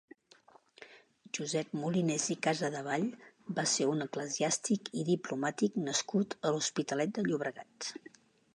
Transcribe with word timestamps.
Josep 1.37 1.75
Molines 1.81 2.25
i 2.35 2.37
Casadevall 2.47 3.05
va 3.59 3.67
ser 3.73 3.87
un 3.91 4.01
eclesiàstic 4.07 4.91
i 5.01 5.05
diplomàtic 5.13 5.77
nascut 5.91 6.37
a 6.51 6.55
l'Hospitalet 6.57 7.17
de 7.21 7.27
Llobregat. 7.29 7.93